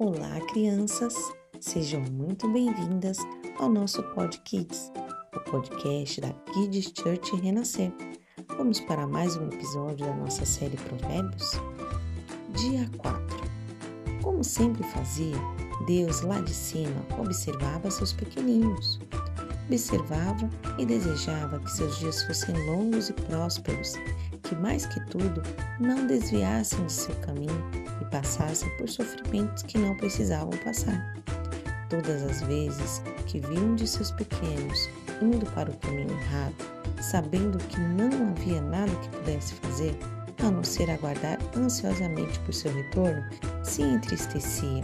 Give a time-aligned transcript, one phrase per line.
[0.00, 1.14] Olá, crianças!
[1.60, 3.18] Sejam muito bem-vindas
[3.58, 4.90] ao nosso Pod Kids,
[5.36, 7.92] o podcast da Kids Church Renascer.
[8.56, 11.50] Vamos para mais um episódio da nossa série Provérbios?
[12.54, 13.36] Dia 4.
[14.22, 15.36] Como sempre fazia,
[15.86, 18.98] Deus lá de cima observava seus pequeninos.
[19.70, 23.92] Observava e desejava que seus dias fossem longos e prósperos,
[24.42, 25.40] que mais que tudo
[25.78, 27.70] não desviassem de seu caminho
[28.02, 31.14] e passassem por sofrimentos que não precisavam passar.
[31.88, 34.88] Todas as vezes que viam de seus pequenos
[35.22, 36.54] indo para o caminho errado,
[37.00, 39.96] sabendo que não havia nada que pudesse fazer,
[40.44, 43.22] a não ser aguardar ansiosamente por seu retorno,
[43.62, 44.82] se entristecia.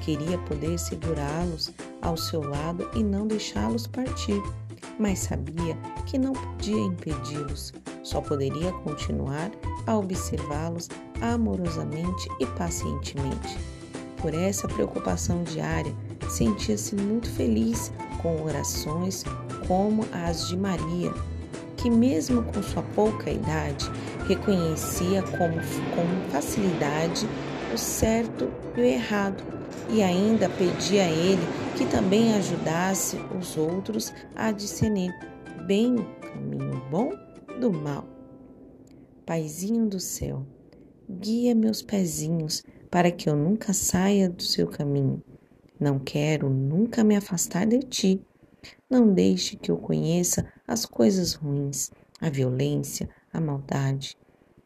[0.00, 1.72] Queria poder segurá-los
[2.02, 4.42] ao seu lado e não deixá-los partir,
[4.98, 7.72] mas sabia que não podia impedi-los,
[8.02, 9.50] só poderia continuar
[9.86, 10.88] a observá-los
[11.20, 13.58] amorosamente e pacientemente.
[14.20, 15.94] Por essa preocupação diária,
[16.28, 19.24] sentia-se muito feliz com orações
[19.66, 21.12] como as de Maria,
[21.76, 23.90] que, mesmo com sua pouca idade,
[24.26, 25.56] reconhecia como,
[25.94, 27.28] com facilidade
[27.72, 29.55] o certo e o errado
[29.90, 31.42] e ainda pedia a ele
[31.76, 35.12] que também ajudasse os outros a discernir
[35.66, 37.10] bem o caminho bom
[37.60, 38.04] do mal.
[39.24, 40.46] Paizinho do céu,
[41.08, 45.22] guia meus pezinhos para que eu nunca saia do seu caminho.
[45.78, 48.20] Não quero nunca me afastar de ti.
[48.88, 54.16] Não deixe que eu conheça as coisas ruins, a violência, a maldade.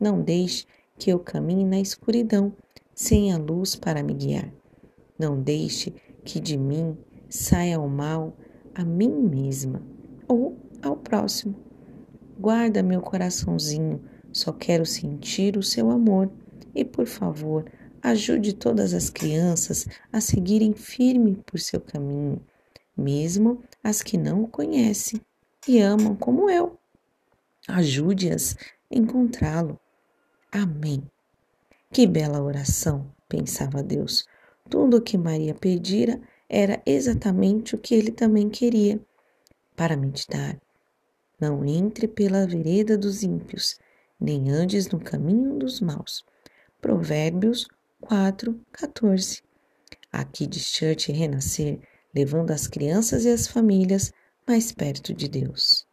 [0.00, 0.66] Não deixe
[0.98, 2.52] que eu caminhe na escuridão,
[2.94, 4.50] sem a luz para me guiar.
[5.18, 6.96] Não deixe que de mim
[7.28, 8.36] saia o mal
[8.74, 9.82] a mim mesma
[10.28, 11.56] ou ao próximo.
[12.38, 14.00] Guarda meu coraçãozinho
[14.36, 16.30] só quero sentir o seu amor
[16.74, 17.64] e, por favor,
[18.02, 22.44] ajude todas as crianças a seguirem firme por seu caminho,
[22.94, 25.18] mesmo as que não o conhecem
[25.66, 26.78] e amam como eu.
[27.66, 28.56] Ajude-as
[28.92, 29.80] a encontrá-lo.
[30.52, 31.02] Amém.
[31.90, 34.26] Que bela oração, pensava Deus.
[34.68, 39.00] Tudo o que Maria pedira era exatamente o que ele também queria.
[39.76, 40.60] Para meditar,
[41.40, 43.78] não entre pela vereda dos ímpios,
[44.18, 46.24] nem andes no caminho dos maus.
[46.80, 47.68] Provérbios
[48.00, 49.42] 4, 14.
[50.12, 51.80] Aqui de Church renascer,
[52.14, 54.12] levando as crianças e as famílias
[54.46, 55.86] mais perto de Deus.